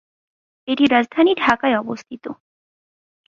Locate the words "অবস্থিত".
1.77-2.25